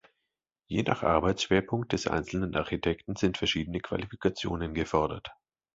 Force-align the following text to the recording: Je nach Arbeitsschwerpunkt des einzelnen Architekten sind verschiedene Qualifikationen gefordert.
Je 0.67 0.81
nach 0.81 1.03
Arbeitsschwerpunkt 1.03 1.93
des 1.93 2.07
einzelnen 2.07 2.55
Architekten 2.55 3.15
sind 3.15 3.37
verschiedene 3.37 3.81
Qualifikationen 3.81 4.73
gefordert. 4.73 5.29